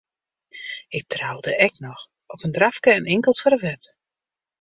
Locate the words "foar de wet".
3.39-3.83